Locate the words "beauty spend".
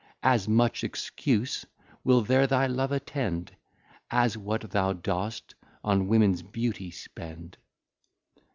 6.41-7.55